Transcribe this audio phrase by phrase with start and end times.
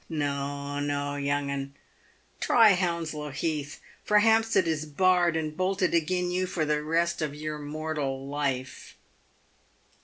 [0.09, 1.75] No, no, young 'un,
[2.39, 7.35] try Hounslow Heath, for Hampstead is barred and bolted agin you for the rest of
[7.35, 8.97] your mortal life."